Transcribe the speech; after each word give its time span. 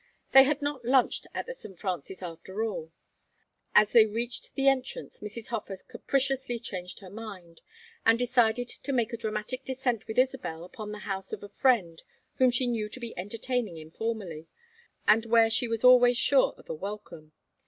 They 0.31 0.45
had 0.45 0.63
not 0.63 0.83
lunched 0.83 1.27
at 1.31 1.45
The 1.45 1.53
St. 1.53 1.77
Francis, 1.77 2.23
after 2.23 2.63
all. 2.63 2.91
As 3.75 3.91
they 3.91 4.07
reached 4.07 4.49
the 4.55 4.67
entrance 4.67 5.19
Mrs. 5.19 5.49
Hofer 5.49 5.77
capriciously 5.87 6.57
changed 6.57 7.01
her 7.01 7.09
mind, 7.11 7.61
and 8.03 8.17
decided 8.17 8.67
to 8.67 8.91
make 8.93 9.13
a 9.13 9.17
dramatic 9.17 9.63
descent 9.63 10.07
with 10.07 10.17
Isabel 10.17 10.63
upon 10.63 10.91
the 10.91 10.99
house 11.05 11.33
of 11.33 11.43
a 11.43 11.49
friend 11.49 12.01
whom 12.37 12.49
she 12.49 12.65
knew 12.65 12.89
to 12.89 12.99
be 12.99 13.15
entertaining 13.15 13.77
informally, 13.77 14.47
and 15.07 15.27
where 15.27 15.51
she 15.51 15.67
was 15.67 15.83
always 15.83 16.17
sure 16.17 16.55
of 16.57 16.67
a 16.67 16.73
welcome. 16.73 17.33